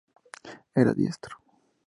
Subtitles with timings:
[0.73, 1.37] Era diestro.